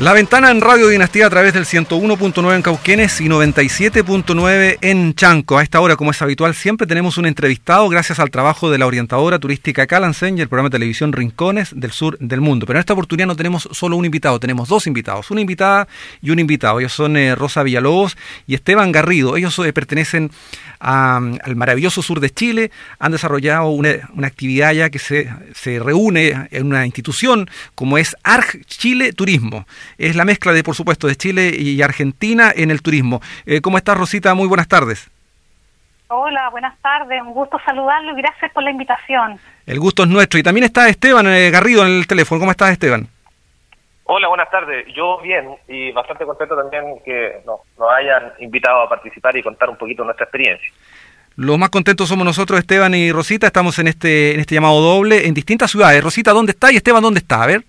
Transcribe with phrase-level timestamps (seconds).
[0.00, 5.58] La ventana en Radio Dinastía a través del 101.9 en Cauquenes y 97.9 en Chanco.
[5.58, 8.86] A esta hora, como es habitual, siempre tenemos un entrevistado gracias al trabajo de la
[8.86, 12.64] orientadora turística Calansen y el programa de televisión Rincones del Sur del Mundo.
[12.64, 15.86] Pero en esta oportunidad no tenemos solo un invitado, tenemos dos invitados, una invitada
[16.22, 16.80] y un invitado.
[16.80, 19.36] Ellos son eh, Rosa Villalobos y Esteban Garrido.
[19.36, 20.30] Ellos eh, pertenecen
[20.78, 23.90] al maravilloso sur de Chile, han desarrollado una,
[24.24, 29.66] actividad ya que se, se, reúne en una institución como es ARG Chile Turismo.
[29.98, 33.20] Es la mezcla de, por supuesto, de Chile y Argentina en el turismo.
[33.46, 34.34] Eh, ¿Cómo estás, Rosita?
[34.34, 35.10] Muy buenas tardes.
[36.12, 37.22] Hola, buenas tardes.
[37.22, 39.38] Un gusto saludarlo y gracias por la invitación.
[39.64, 40.40] El gusto es nuestro.
[40.40, 42.40] Y también está Esteban eh, Garrido en el teléfono.
[42.40, 43.06] ¿Cómo estás, Esteban?
[44.12, 44.86] Hola, buenas tardes.
[44.92, 47.60] Yo bien y bastante contento también que nos,
[47.96, 50.68] hayan invitado a participar y contar un poquito nuestra experiencia.
[51.36, 53.46] Los más contentos somos nosotros, Esteban y Rosita.
[53.46, 56.02] Estamos en este, en este llamado doble en distintas ciudades.
[56.02, 56.72] Rosita, ¿dónde está?
[56.72, 57.44] Y Esteban, ¿dónde está?
[57.44, 57.62] A ver.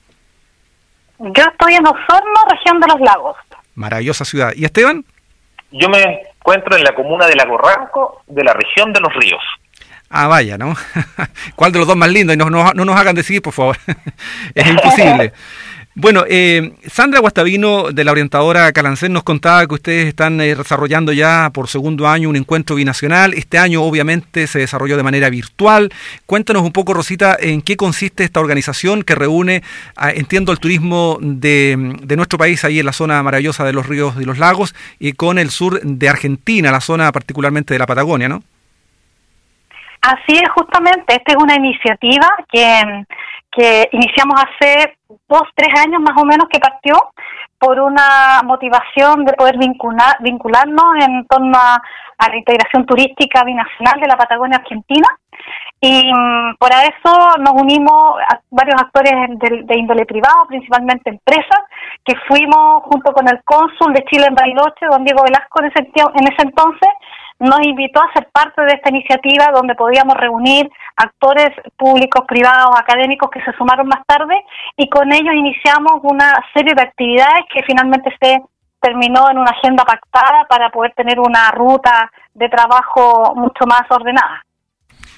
[1.22, 3.38] Yo estoy en Osorno, región de los lagos.
[3.76, 4.54] Maravillosa ciudad.
[4.56, 5.06] ¿Y Esteban?
[5.72, 9.42] Yo me encuentro en la comuna de Lago Ranco, de la región de los ríos.
[10.10, 10.76] Ah, vaya, ¿no?
[11.56, 12.34] ¿Cuál de los dos más lindo?
[12.34, 13.78] Y no, no, no nos hagan decidir, por favor.
[14.56, 15.32] es imposible.
[15.94, 21.12] Bueno, eh, Sandra Guastavino de la orientadora Calancén nos contaba que ustedes están eh, desarrollando
[21.12, 23.34] ya por segundo año un encuentro binacional.
[23.34, 25.92] Este año obviamente se desarrolló de manera virtual.
[26.26, 29.64] Cuéntanos un poco, Rosita, en qué consiste esta organización que reúne,
[30.16, 34.16] entiendo, el turismo de, de, nuestro país, ahí en la zona maravillosa de los ríos
[34.18, 38.30] y los lagos, y con el sur de Argentina, la zona particularmente de la Patagonia,
[38.30, 38.44] ¿no?
[40.02, 41.16] Así es, justamente.
[41.16, 43.04] Esta es una iniciativa que,
[43.52, 44.98] que iniciamos hace
[45.32, 46.94] dos, tres años más o menos que partió
[47.58, 51.82] por una motivación de poder vincular, vincularnos en torno a,
[52.28, 55.08] la integración turística binacional de la Patagonia Argentina.
[55.80, 61.62] Y mm, por eso nos unimos a varios actores de, índole privado, principalmente empresas,
[62.06, 65.80] que fuimos junto con el cónsul de Chile en Bariloche, don Diego Velasco, en ese,
[65.80, 66.90] en ese entonces,
[67.42, 73.32] nos invitó a ser parte de esta iniciativa donde podíamos reunir actores públicos, privados, académicos
[73.32, 74.36] que se sumaron más tarde
[74.78, 78.42] y con ellos iniciamos una serie de actividades que finalmente se
[78.80, 84.46] terminó en una agenda pactada para poder tener una ruta de trabajo mucho más ordenada.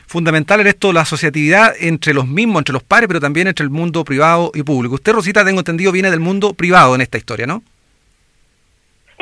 [0.07, 3.69] Fundamental en esto la asociatividad entre los mismos, entre los pares, pero también entre el
[3.69, 4.95] mundo privado y público.
[4.95, 7.63] Usted, Rosita, tengo entendido, viene del mundo privado en esta historia, ¿no?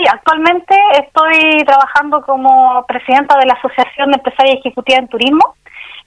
[0.01, 5.55] Sí, actualmente estoy trabajando como presidenta de la Asociación de Empresarios Ejecutiva en Turismo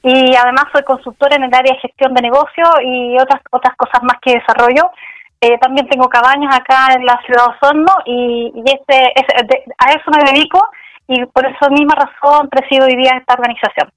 [0.03, 4.03] y además soy consultora en el área de gestión de negocios y otras otras cosas
[4.03, 4.91] más que desarrollo.
[5.41, 9.13] Eh, también tengo cabañas acá en la ciudad de Osorno y, este,
[9.79, 10.61] a eso me dedico
[11.07, 13.91] y por esa misma razón presido hoy día esta organización.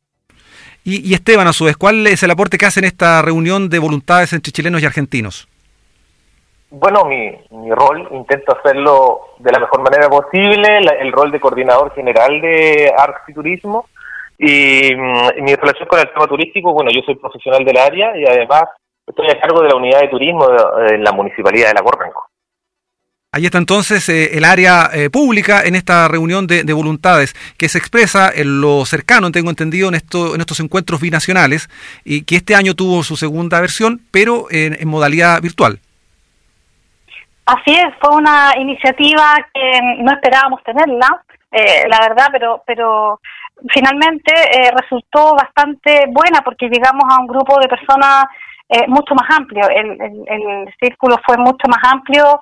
[0.84, 3.70] Y, y Esteban, a su vez, ¿cuál es el aporte que hace en esta reunión
[3.70, 5.48] de voluntades entre chilenos y argentinos?
[6.70, 11.94] Bueno, mi, mi rol intento hacerlo de la mejor manera posible, el rol de coordinador
[11.94, 13.86] general de Arts y Turismo.
[14.38, 18.26] Y, mm, mi relación con el tema turístico, bueno, yo soy profesional del área y
[18.26, 18.64] además
[19.06, 20.46] estoy a cargo de la unidad de turismo
[20.90, 22.30] en la municipalidad de La Corranco.
[23.32, 27.78] Ahí está entonces eh, el área eh, pública en esta reunión de, voluntades que se
[27.78, 31.70] expresa en lo cercano, tengo entendido, en, esto, en estos encuentros binacionales
[32.04, 35.80] y que este año tuvo su segunda versión, pero en modalidad virtual.
[37.48, 43.22] Así es, fue una iniciativa que no esperábamos tenerla, eh, la verdad, pero pero
[43.70, 48.26] finalmente eh, resultó bastante buena porque llegamos a un grupo de personas
[48.68, 49.64] eh, mucho más amplio.
[49.70, 49.92] El,
[50.28, 52.42] el, círculo fue mucho más amplio,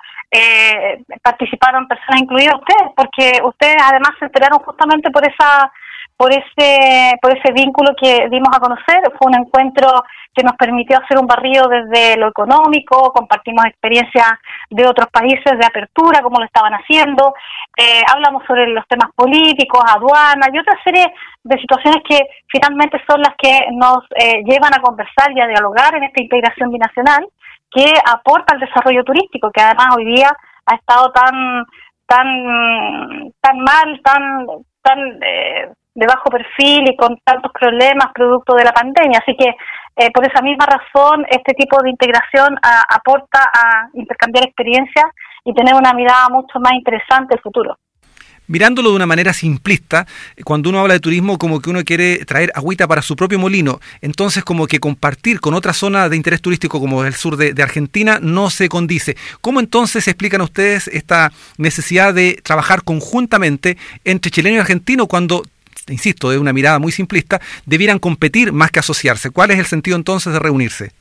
[1.21, 5.71] participaron personas, incluidas ustedes, porque ustedes además se enteraron justamente por esa
[6.17, 9.01] por ese por ese vínculo que dimos a conocer.
[9.17, 9.87] Fue un encuentro
[10.33, 14.27] que nos permitió hacer un barrido desde lo económico, compartimos experiencias
[14.69, 17.33] de otros países de apertura, como lo estaban haciendo,
[17.77, 21.05] eh, hablamos sobre los temas políticos, aduanas y otra serie
[21.43, 25.95] de situaciones que finalmente son las que nos eh, llevan a conversar y a dialogar
[25.95, 27.25] en esta integración binacional
[27.71, 30.31] que aporta al desarrollo turístico, que además hoy día
[30.65, 31.65] ha estado tan
[32.07, 32.27] tan
[33.41, 34.45] tan mal, tan
[34.81, 39.19] tan eh, de bajo perfil y con tantos problemas producto de la pandemia.
[39.19, 39.55] Así que
[39.97, 42.55] eh, por esa misma razón este tipo de integración
[42.89, 45.05] aporta a intercambiar experiencias
[45.45, 47.77] y tener una mirada mucho más interesante del futuro.
[48.47, 50.05] Mirándolo de una manera simplista,
[50.43, 53.79] cuando uno habla de turismo como que uno quiere traer agüita para su propio molino,
[54.01, 57.63] entonces como que compartir con otra zona de interés turístico como el sur de, de
[57.63, 59.17] Argentina no se condice.
[59.41, 65.41] ¿Cómo entonces explican ustedes esta necesidad de trabajar conjuntamente entre chileno y argentino cuando
[65.89, 69.31] insisto, de una mirada muy simplista, debieran competir más que asociarse.
[69.31, 70.91] ¿Cuál es el sentido entonces de reunirse?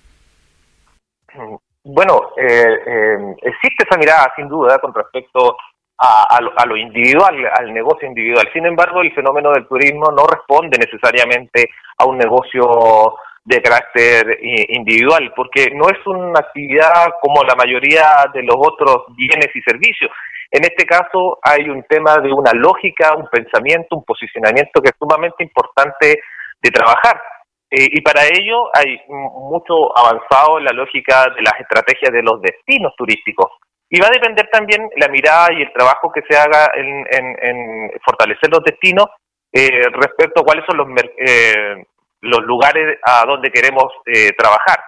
[1.85, 5.57] bueno, existe esa mirada sin duda con respecto
[5.99, 8.49] a, lo, individual, al negocio individual.
[8.53, 13.15] Sin embargo, el fenómeno del turismo no responde necesariamente a un negocio
[13.45, 14.39] de carácter
[14.69, 20.11] individual, porque no es una actividad como la mayoría de los otros bienes y servicios.
[20.55, 24.97] En este caso hay un tema de una lógica, un pensamiento, un posicionamiento que es
[24.97, 26.21] sumamente importante
[26.63, 27.21] de trabajar.
[27.69, 32.41] Eh, y para ello hay mucho avanzado en la lógica de las estrategias de los
[32.41, 33.51] destinos turísticos.
[33.91, 38.49] Y va a depender también la mirada y el trabajo que se haga en, fortalecer
[38.49, 39.07] los destinos
[39.53, 40.87] eh, respecto a cuáles son los,
[41.19, 41.85] eh,
[42.21, 44.79] los lugares a donde queremos eh, trabajar.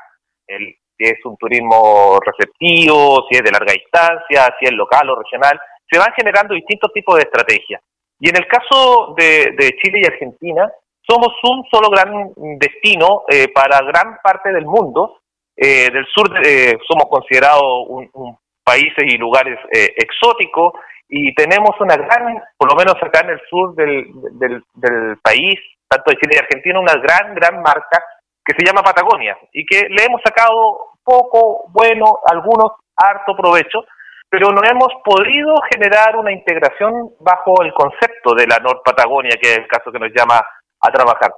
[0.96, 5.60] Si es un turismo receptivo, si es de larga distancia, si es local o regional,
[5.90, 7.82] se van generando distintos tipos de estrategias.
[8.18, 10.70] Y en el caso de, Chile y Argentina,
[11.06, 15.20] somos un solo gran destino eh, para gran parte del mundo.
[15.56, 16.28] Eh, del sur
[16.86, 20.72] somos considerados un, países y lugares exóticos
[21.08, 25.54] y tenemos una gran, por lo menos acá en el sur del, del, del país,
[25.88, 28.02] tanto de Chile y Argentina, una gran, gran marca
[28.46, 33.84] que se llama Patagonia y que le hemos sacado poco, bueno, algunos harto provecho,
[34.30, 39.50] pero no hemos podido generar una integración bajo el concepto de la Nord Patagonia, que
[39.50, 40.40] es el caso que nos llama
[40.80, 41.32] a trabajar.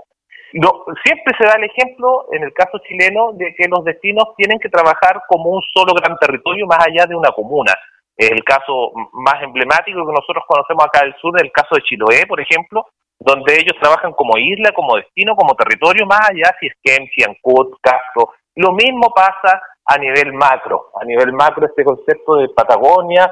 [0.54, 4.58] No, siempre se da el ejemplo, en el caso chileno, de que los destinos tienen
[4.58, 7.74] que trabajar como un solo gran territorio más allá de una comuna.
[8.16, 12.26] El caso más emblemático que nosotros conocemos acá del sur es el caso de Chiloé,
[12.26, 12.86] por ejemplo,
[13.18, 17.76] donde ellos trabajan como isla, como destino, como territorio, más allá si es Kempsey, Ancud,
[17.82, 18.34] Castro.
[18.54, 20.90] Lo mismo pasa a nivel macro.
[21.00, 23.30] A nivel macro este concepto de Patagonia,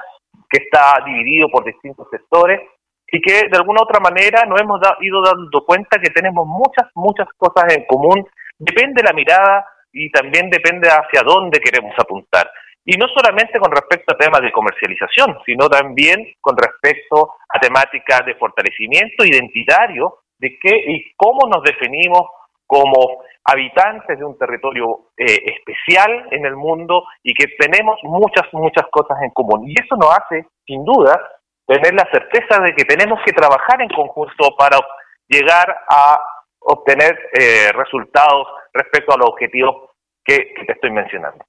[0.50, 2.60] que está dividido por distintos sectores
[3.08, 7.28] y que de alguna otra manera nos hemos ido dando cuenta que tenemos muchas, muchas
[7.36, 8.26] cosas en común.
[8.58, 12.50] Depende la mirada y también depende hacia dónde queremos apuntar.
[12.88, 18.24] Y no solamente con respecto a temas de comercialización, sino también con respecto a temáticas
[18.24, 22.22] de fortalecimiento identitario de qué y cómo nos definimos
[22.64, 25.24] como habitantes de un territorio eh,
[25.56, 29.68] especial en el mundo y que tenemos muchas, muchas cosas en común.
[29.68, 31.20] Y eso nos hace, sin duda,
[31.66, 34.78] tener la certeza de que tenemos que trabajar en conjunto para
[35.26, 36.20] llegar a
[36.60, 39.90] obtener eh, resultados respecto a los objetivos
[40.24, 41.44] que te estoy mencionando.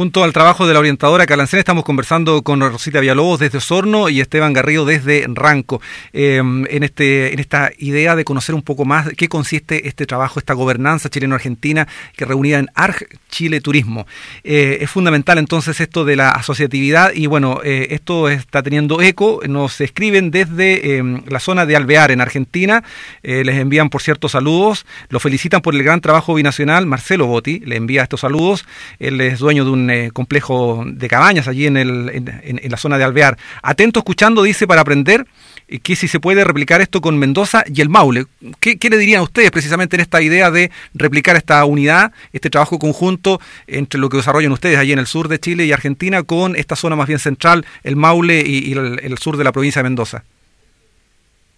[0.00, 4.22] Junto al trabajo de la orientadora Calancén estamos conversando con Rosita Villalobos desde Osorno y
[4.22, 5.82] Esteban Garrido desde Ranco,
[6.14, 10.38] em, en, este, en esta idea de conocer un poco más qué consiste este trabajo,
[10.38, 11.86] esta gobernanza chileno-argentina
[12.16, 14.06] que reunida en ARG Chile Turismo.
[14.42, 19.42] Eh, es fundamental entonces esto de la asociatividad y bueno, eh, esto está teniendo eco,
[19.50, 22.82] nos escriben desde em, la zona de Alvear en Argentina,
[23.22, 27.60] eh, les envían por cierto saludos, lo felicitan por el gran trabajo binacional, Marcelo Botti
[27.60, 28.64] le envía estos saludos,
[28.98, 32.98] él es dueño de un eh, complejo de cabañas allí en, el, en, la zona
[32.98, 33.36] de Alvear.
[33.62, 35.26] Atento escuchando, dice, para aprender
[35.68, 38.26] eh, que si se puede replicar esto con Mendoza y el Maule.
[38.60, 42.78] ¿Qué, le dirían a ustedes precisamente en esta idea de replicar esta unidad, este trabajo
[42.78, 46.56] conjunto entre lo que desarrollan ustedes allí en el sur de Chile y Argentina con
[46.56, 50.24] esta zona más bien central, el Maule y, el sur de la provincia de Mendoza?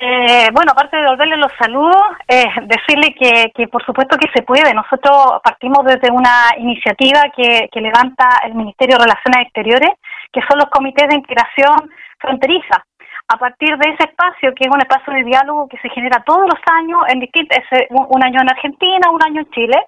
[0.04, 4.42] Eh, bueno, aparte de devolverle los saludos, eh, decirle que, que, por supuesto que se
[4.42, 4.74] puede.
[4.74, 9.90] Nosotros partimos desde una iniciativa que, que levanta el Ministerio de Relaciones Exteriores,
[10.32, 11.88] que son los comités de integración
[12.18, 12.84] fronteriza.
[13.28, 16.50] A partir de ese espacio, que es un espacio de diálogo que se genera todos
[16.50, 17.58] los años, en distintos,
[17.90, 19.86] un año en Argentina, un año en Chile,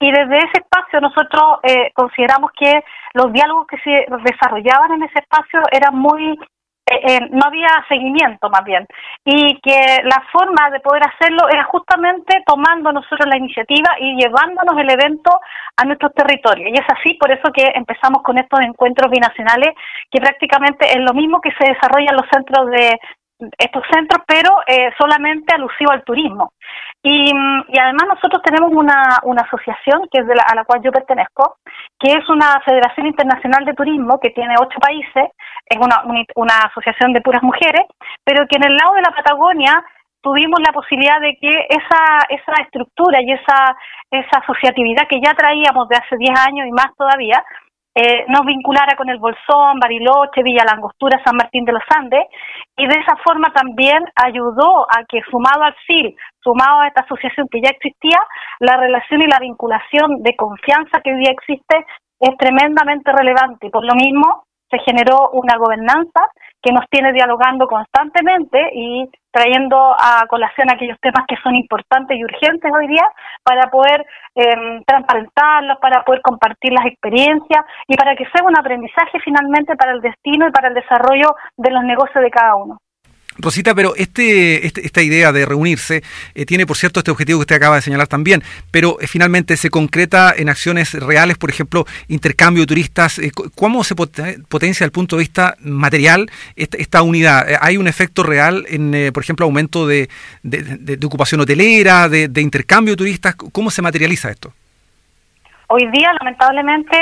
[0.00, 2.82] y desde ese espacio nosotros eh, consideramos que
[3.14, 6.36] los diálogos que se desarrollaban en ese espacio eran muy
[6.92, 8.86] eh, eh, no había seguimiento más bien.
[9.24, 14.78] Y que la forma de poder hacerlo era justamente tomando nosotros la iniciativa y llevándonos
[14.78, 15.30] el evento
[15.76, 16.70] a nuestros territorios.
[16.70, 19.74] Y es así por eso que empezamos con estos encuentros binacionales
[20.10, 22.98] que prácticamente es lo mismo que se desarrolla en los centros de
[23.58, 26.52] estos centros pero eh, solamente alusivo al turismo
[27.02, 27.32] y,
[27.80, 31.56] además nosotros tenemos una, una asociación que es de la, a la cual yo pertenezco,
[31.98, 35.34] que es una Federación Internacional de Turismo que tiene ocho países,
[35.66, 36.02] es una,
[36.36, 37.82] una asociación de puras mujeres,
[38.24, 39.84] pero que en el lado de la Patagonia
[40.22, 43.76] tuvimos la posibilidad de que esa, esa estructura y esa,
[44.10, 47.44] esa asociatividad que ya traíamos de hace diez años y más todavía,
[47.94, 52.24] eh, nos vinculara con el Bolsón, Bariloche, Villa Langostura, San Martín de los Andes,
[52.76, 57.48] y de esa forma también ayudó a que, sumado al CIL, sumado a esta asociación
[57.50, 58.18] que ya existía,
[58.60, 61.84] la relación y la vinculación de confianza que hoy día existe
[62.20, 63.66] es tremendamente relevante.
[63.66, 66.30] Y por lo mismo se generó una gobernanza
[66.62, 72.24] que nos tiene dialogando constantemente y trayendo a colación aquellos temas que son importantes y
[72.24, 73.06] urgentes hoy día
[73.42, 79.18] para poder eh, transparentarlos, para poder compartir las experiencias y para que sea un aprendizaje
[79.24, 82.78] finalmente para el destino y para el desarrollo de los negocios de cada uno.
[83.42, 86.02] Rosita, pero este, este, esta idea de reunirse
[86.34, 89.56] eh, tiene, por cierto, este objetivo que usted acaba de señalar también, pero eh, finalmente
[89.56, 93.18] se concreta en acciones reales, por ejemplo, intercambio de turistas.
[93.18, 97.46] Eh, ¿Cómo se potencia desde el punto de vista material esta, unidad?
[97.60, 100.08] ¿Hay un efecto real en, por ejemplo, aumento de,
[100.42, 103.34] de ocupación hotelera, de, intercambio de turistas?
[103.34, 104.52] ¿Cómo se materializa esto?
[105.68, 106.96] Hoy día, lamentablemente,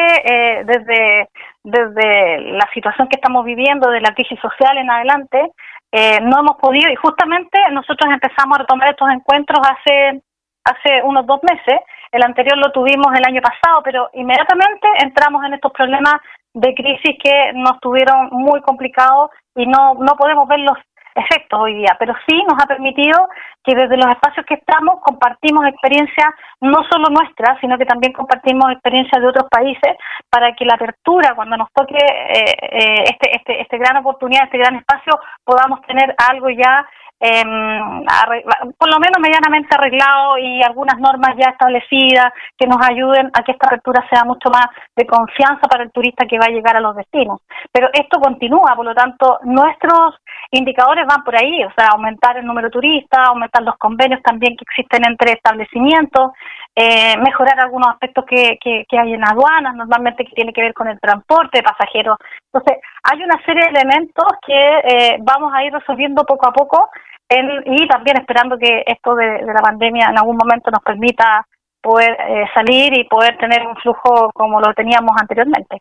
[0.64, 1.28] desde,
[1.64, 5.38] desde la situación que estamos viviendo, de la crisis social en adelante,
[5.92, 10.22] eh, no hemos podido y justamente nosotros empezamos a retomar estos encuentros hace
[10.64, 11.80] hace unos dos meses.
[12.12, 16.14] El anterior lo tuvimos el año pasado, pero inmediatamente entramos en estos problemas
[16.52, 20.76] de crisis que nos tuvieron muy complicados y no no podemos verlos
[21.14, 23.28] efectos hoy día, pero sí nos ha permitido
[23.64, 26.28] que desde los espacios que estamos compartimos experiencias
[26.60, 29.96] no solo nuestras, sino que también compartimos experiencias de otros países
[30.30, 34.58] para que la apertura, cuando nos toque eh, eh, este, este, este gran oportunidad, este
[34.58, 35.12] gran espacio,
[35.44, 36.86] podamos tener algo ya
[37.20, 37.44] eh,
[38.78, 43.52] por lo menos medianamente arreglado y algunas normas ya establecidas que nos ayuden a que
[43.52, 46.80] esta apertura sea mucho más de confianza para el turista que va a llegar a
[46.80, 47.42] los destinos.
[47.70, 50.16] Pero esto continúa, por lo tanto, nuestros
[50.50, 54.56] indicadores van por ahí, o sea, aumentar el número de turistas, aumentar los convenios también
[54.56, 56.32] que existen entre establecimientos,
[56.74, 60.72] eh, mejorar algunos aspectos que, que, que, hay en aduanas, normalmente que tiene que ver
[60.72, 62.16] con el transporte de pasajeros.
[62.52, 66.90] Entonces, hay una serie de elementos que eh, vamos a ir resolviendo poco a poco
[67.64, 71.46] y también esperando que esto de, la pandemia en algún momento nos permita
[71.80, 75.78] poder eh, salir y poder tener un flujo como lo teníamos anteriormente.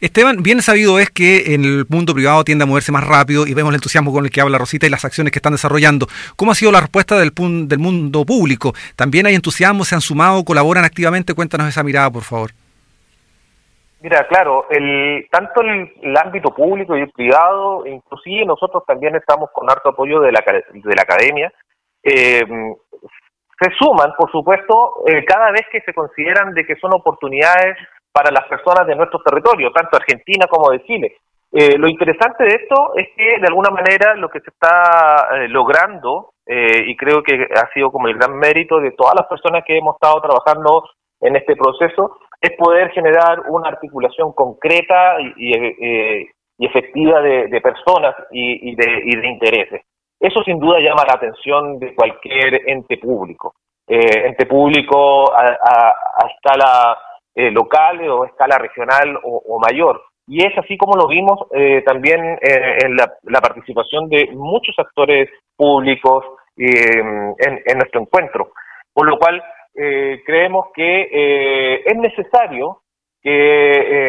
[0.00, 3.54] Esteban, bien sabido es que en el mundo privado tiende a moverse más rápido y
[3.54, 6.06] vemos el entusiasmo con el que habla Rosita y las acciones que están desarrollando.
[6.36, 7.32] ¿Cómo ha sido la respuesta del,
[7.68, 8.72] del mundo público?
[8.96, 9.84] ¿También hay entusiasmo?
[9.84, 10.44] ¿Se han sumado?
[10.44, 11.34] ¿Colaboran activamente?
[11.34, 12.52] Cuéntanos esa mirada, por favor.
[14.06, 19.68] Mira, claro, el, tanto el, ámbito público y el privado, inclusive nosotros también estamos con
[19.68, 21.52] harto apoyo de la, de la academia,
[22.04, 22.46] eh,
[23.60, 27.78] se suman, por supuesto, eh, cada vez que se consideran de que son oportunidades
[28.12, 31.16] para las personas de nuestro territorio, tanto Argentina como de Chile.
[31.50, 36.30] Eh, lo interesante de esto es que de alguna manera lo que se está logrando,
[36.46, 39.96] y creo que ha sido como el gran mérito de todas las personas que hemos
[39.96, 40.84] estado trabajando
[41.20, 46.28] en este proceso, es poder generar una articulación concreta y, eh,
[46.58, 49.82] efectiva de, personas y, de, intereses.
[50.18, 53.54] Eso sin duda llama la atención de cualquier ente público,
[53.86, 55.94] eh, ente público a,
[56.34, 56.98] escala
[57.34, 60.02] eh, local o a escala regional o, mayor.
[60.28, 61.38] Y es así como lo vimos
[61.84, 66.24] también en la, participación de muchos actores públicos
[66.56, 68.50] en, en nuestro encuentro.
[68.92, 69.42] Por lo cual,
[69.76, 72.82] eh, creemos que eh, es necesario
[73.22, 73.32] que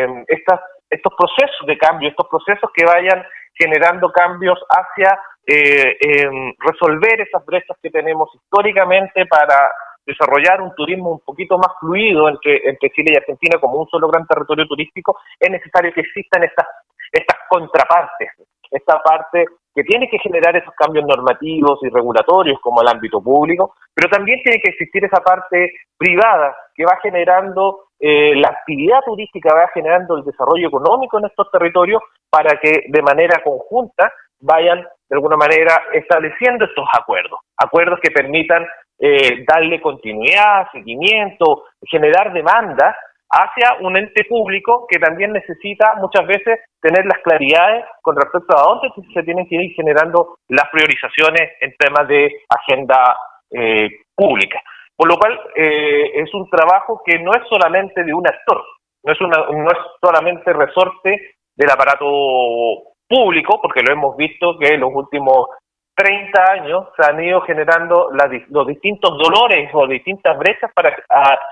[0.03, 7.21] eh, estas, estos procesos de cambio, estos procesos que vayan generando cambios hacia em, resolver
[7.21, 9.71] esas brechas que tenemos históricamente para
[10.05, 14.07] desarrollar un turismo un poquito más fluido entre, entre Chile y Argentina como un solo
[14.07, 16.67] gran territorio turístico, es necesario que existan estas,
[17.11, 18.29] estas contrapartes,
[18.71, 23.75] esta parte que tiene que generar esos cambios normativos y regulatorios como el ámbito público,
[23.93, 29.53] pero también tiene que existir esa parte privada que va generando eh, la actividad turística,
[29.53, 35.15] va generando el desarrollo económico en estos territorios para que de manera conjunta vayan de
[35.15, 38.65] alguna manera estableciendo estos acuerdos, acuerdos que permitan
[38.99, 42.95] eh, darle continuidad, seguimiento, generar demandas
[43.29, 48.63] hacia un ente público que también necesita muchas veces tener las claridades con respecto a
[48.63, 53.17] dónde se tienen que ir generando las priorizaciones en temas de agenda
[53.51, 54.61] eh, pública.
[54.95, 58.63] Por lo cual eh, es un trabajo que no es solamente de un actor,
[59.03, 62.05] no es, una, no es solamente resorte del aparato
[63.07, 65.49] público, porque lo hemos visto que en los últimos
[65.97, 68.09] 30 años se han ido generando
[68.49, 70.95] los distintos dolores o distintas brechas para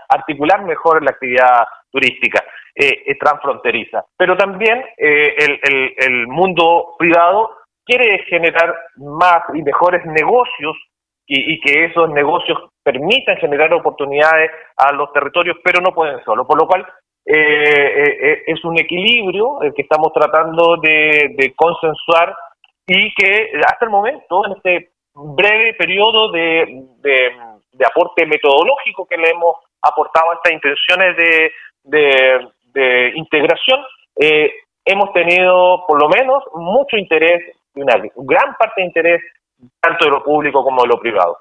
[0.07, 2.43] articular mejor la actividad turística
[2.75, 4.05] eh, eh, transfronteriza.
[4.15, 10.77] Pero también eh, el, el, mundo privado quiere generar más y mejores negocios
[11.25, 16.45] y, que esos negocios permitan generar oportunidades a los territorios, pero no pueden solo.
[16.45, 16.85] Por lo cual
[17.25, 22.35] es un equilibrio el que estamos tratando de consensuar
[22.87, 29.29] y que hasta el momento, en este breve periodo de, de, aporte metodológico que le
[29.29, 33.79] hemos aportado a estas intenciones de, de integración,
[34.19, 34.51] eh,
[34.85, 37.41] hemos tenido por lo menos mucho interés,
[37.73, 39.21] una gran parte de interés,
[39.81, 41.37] tanto de lo público como de lo privado.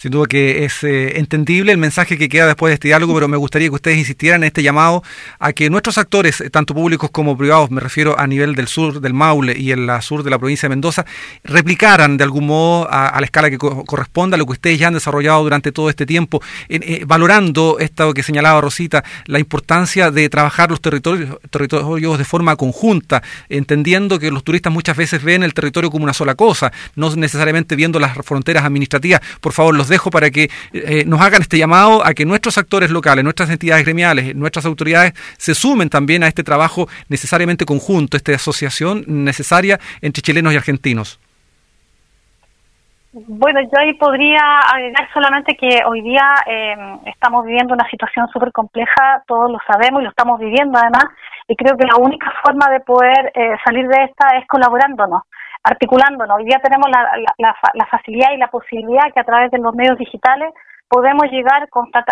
[0.00, 3.28] Sin duda que es eh, entendible el mensaje que queda después de este diálogo, pero
[3.28, 5.02] me gustaría que ustedes insistieran en este llamado
[5.38, 9.02] a que nuestros actores, eh, tanto públicos como privados, me refiero a nivel del sur
[9.02, 11.04] del Maule y en la sur de la provincia de Mendoza,
[11.44, 14.94] replicaran de algún modo a, la escala que corresponda a lo que ustedes ya han
[14.94, 16.40] desarrollado durante todo este tiempo,
[16.70, 22.56] eh, valorando esto que señalaba Rosita, la importancia de trabajar los territorios, territorios de forma
[22.56, 27.14] conjunta, entendiendo que los turistas muchas veces ven el territorio como una sola cosa, no
[27.16, 29.20] necesariamente viendo las fronteras administrativas.
[29.42, 32.90] Por favor, los dejo para que eh, nos hagan este llamado a que nuestros actores
[32.90, 38.32] locales, nuestras entidades gremiales, nuestras autoridades se sumen también a este trabajo necesariamente conjunto, esta
[38.32, 41.20] asociación necesaria entre chilenos y argentinos.
[43.12, 48.52] Bueno, yo ahí podría agregar solamente que hoy día eh, estamos viviendo una situación súper
[48.52, 51.06] compleja, todos lo sabemos y lo estamos viviendo además,
[51.48, 55.22] y creo que la única forma de poder eh, salir de esta es colaborándonos
[55.62, 56.38] articulándonos.
[56.38, 59.98] Hoy día tenemos la, la, facilidad y la posibilidad que a través de los medios
[59.98, 60.52] digitales
[60.88, 61.68] podemos llegar,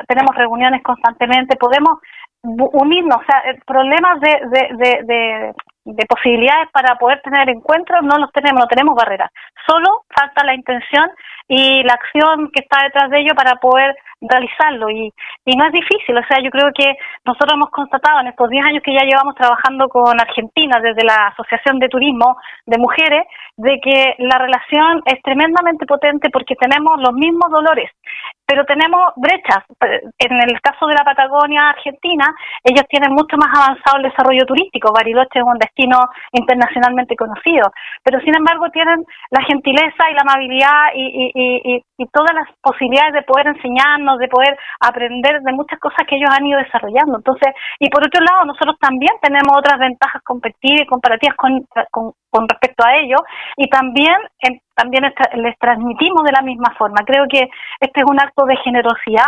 [0.06, 1.98] tenemos reuniones constantemente, podemos
[2.42, 5.54] unirnos, o sea, problemas de, de, de,
[5.96, 9.30] de, posibilidades para poder tener encuentros no los tenemos, no tenemos barreras.
[9.66, 11.10] Solo falta la intención
[11.48, 15.12] y la acción que está detrás de ello para poder realizarlo y,
[15.44, 18.64] y no es difícil, o sea, yo creo que nosotros hemos constatado en estos 10
[18.64, 23.24] años que ya llevamos trabajando con Argentina desde la Asociación de Turismo de Mujeres,
[23.56, 27.90] de que la relación es tremendamente potente porque tenemos los mismos dolores,
[28.48, 29.62] pero tenemos brechas.
[30.18, 32.24] En el caso de la Patagonia Argentina,
[32.64, 35.98] ellos tienen mucho más avanzado el desarrollo turístico, Bariloche es un destino
[36.32, 37.70] internacionalmente conocido,
[38.02, 43.12] pero sin embargo tienen la gentileza y la amabilidad y, y, y todas las posibilidades
[43.12, 47.18] de poder enseñarnos de poder aprender de muchas cosas que ellos han ido desarrollando.
[47.18, 52.48] Entonces, y por otro lado, nosotros también tenemos otras ventajas competitivas y comparativas con, con,
[52.48, 53.20] respecto a ellos
[53.56, 54.14] y también
[54.78, 55.02] también
[55.34, 57.02] les transmitimos de la misma forma.
[57.04, 59.26] Creo que este es un acto de generosidad,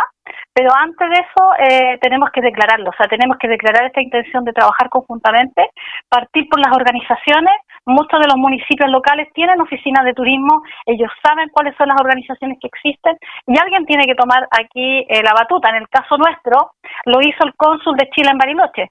[0.55, 4.45] pero antes de eso eh, tenemos que declararlo, o sea, tenemos que declarar esta intención
[4.45, 5.71] de trabajar conjuntamente,
[6.09, 7.55] partir por las organizaciones,
[7.87, 12.59] Muchos de los municipios locales tienen oficinas de turismo, ellos saben cuáles son las organizaciones
[12.61, 15.71] que existen y alguien tiene que tomar aquí eh, la batuta.
[15.71, 16.73] En el caso nuestro,
[17.07, 18.91] lo hizo el cónsul de Chile en Bariloche.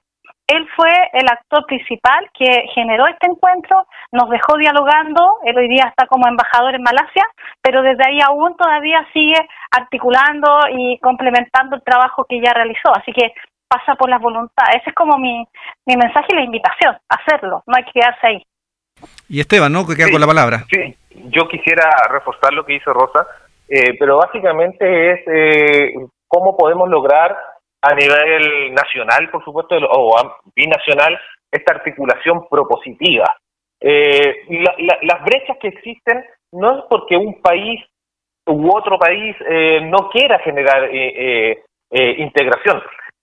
[0.50, 5.84] Él fue el actor principal que generó este encuentro, nos dejó dialogando, él hoy día
[5.88, 7.24] está como embajador en Malasia,
[7.62, 9.38] pero desde ahí aún todavía sigue
[9.70, 12.90] articulando y complementando el trabajo que ya realizó.
[12.96, 13.32] Así que
[13.68, 14.80] pasa por las voluntades.
[14.80, 15.46] Ese es como mi,
[15.86, 18.42] mi mensaje y la invitación, hacerlo, no hay que quedarse ahí.
[19.28, 19.86] Y Esteban, ¿no?
[19.86, 20.64] Que queda con la palabra.
[20.68, 20.96] Sí,
[21.30, 23.24] yo quisiera reforzar lo que hizo Rosa,
[23.68, 25.94] eh, pero básicamente es eh,
[26.26, 27.36] cómo podemos lograr
[27.82, 30.16] a nivel nacional, por supuesto, o
[30.54, 31.18] binacional,
[31.50, 33.24] esta articulación propositiva.
[33.80, 34.44] Eh,
[35.02, 37.80] las brechas que existen no es porque un país
[38.46, 39.34] u otro país
[39.82, 40.90] no quiera generar
[41.90, 42.82] integración.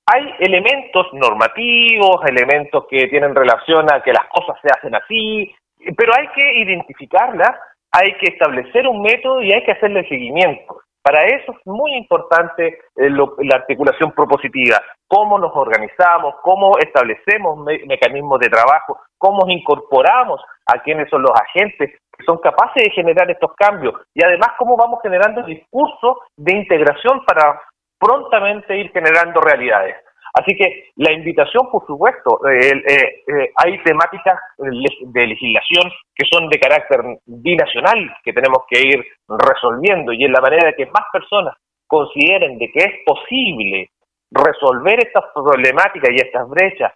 [0.09, 5.53] Hay elementos normativos, elementos que tienen relación a que las cosas se hacen así,
[5.97, 7.51] pero hay que identificarlas,
[7.91, 10.81] hay que establecer un método y hay que hacerle seguimiento.
[11.07, 14.75] Para eso es muy importante eh, la articulación propositiva,
[15.07, 21.91] cómo nos organizamos, cómo establecemos mecanismos de trabajo, cómo incorporamos a quienes son los agentes
[22.11, 27.23] que son capaces de generar estos cambios y además cómo vamos generando discursos de integración
[27.25, 27.61] para
[27.97, 29.95] prontamente ir generando realidades.
[30.37, 36.47] Así que la invitación, por supuesto, eh, eh, eh, hay temáticas de legislación que son
[36.49, 41.05] de carácter binacional que tenemos que ir resolviendo y en la manera de que más
[41.11, 41.55] personas
[41.87, 43.89] consideren de que es posible
[44.29, 46.93] resolver estas problemáticas y estas brechas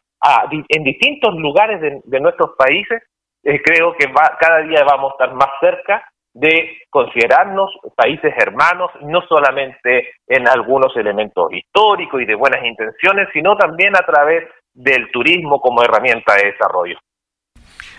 [0.70, 3.02] en distintos lugares de, nuestros países,
[3.42, 4.06] creo que
[4.40, 10.96] cada día vamos a estar más cerca de considerarnos países hermanos, no solamente en algunos
[10.96, 16.52] elementos históricos y de buenas intenciones, sino también a través del turismo como herramienta de
[16.52, 16.98] desarrollo.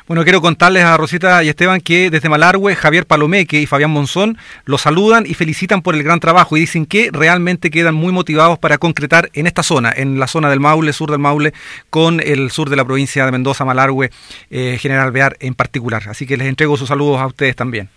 [0.08, 4.36] Bueno, quiero contarles a Rosita y Esteban que desde Malargüe, Javier Palomeque y Fabián Monzón
[4.64, 8.58] los saludan y felicitan por el gran trabajo y dicen que realmente quedan muy motivados
[8.58, 11.52] para concretar en esta zona, en la zona del Maule, sur del Maule,
[11.88, 14.10] con el sur de la provincia de Mendoza, Malargüe,
[14.50, 16.02] eh, General Bear en particular.
[16.08, 17.88] Así que les entrego sus saludos a ustedes también.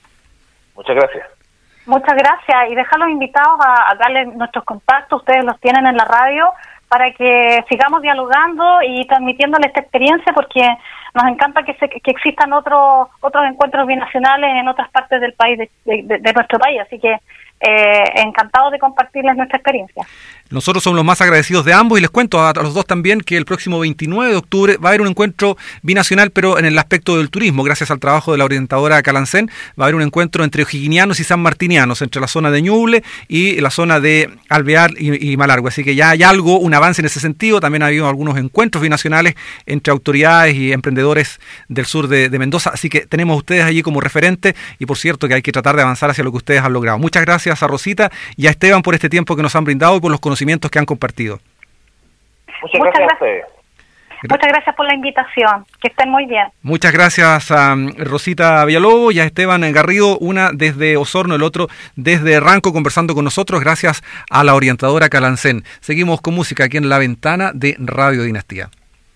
[0.76, 1.28] Muchas gracias.
[1.86, 6.06] Muchas gracias y dejarlos invitados a, a darles nuestros contactos, ustedes los tienen en la
[6.06, 6.52] radio
[6.88, 10.62] para que sigamos dialogando y transmitiéndoles esta experiencia porque
[11.14, 15.58] nos encanta que, se, que existan otros otros encuentros binacionales en otras partes del país,
[15.58, 16.82] de, nuestro país.
[16.82, 17.18] Así que
[17.60, 20.04] eh, encantados de compartirles nuestra experiencia.
[20.52, 23.36] Nosotros somos los más agradecidos de ambos y les cuento a, los dos también que
[23.36, 27.18] el próximo 29 de octubre va a haber un encuentro binacional, pero en el aspecto
[27.18, 30.62] del turismo, gracias al trabajo de la orientadora Calancén, va a haber un encuentro entre
[30.62, 35.70] ojiguinianos y sanmartinianos, entre la zona de Ñuble y la zona de Alvear y, Malargüe.
[35.70, 37.60] Así que ya hay algo, un avance en ese sentido.
[37.60, 39.34] También ha habido algunos encuentros binacionales
[39.66, 42.70] entre autoridades y emprendedores del sur de, Mendoza.
[42.70, 45.82] Así que tenemos ustedes allí como referente y por cierto que hay que tratar de
[45.82, 47.00] avanzar hacia lo que ustedes han logrado.
[47.00, 50.00] Muchas gracias a Rosita y a Esteban por este tiempo que nos han brindado y
[50.02, 50.35] por los conocimientos
[50.72, 51.40] que han compartido.
[52.62, 53.46] Muchas, gracias,
[54.30, 55.66] Muchas gracias por la invitación.
[55.82, 56.48] Que estén muy bien.
[56.62, 61.68] Muchas gracias a um, Rosita Villalobos y a Esteban Garrido, una desde Osorno, el otro
[61.96, 65.64] desde Ranco, conversando con nosotros, gracias a la orientadora Calancén.
[65.82, 68.70] Seguimos con música aquí en la ventana de Radio Dinastía.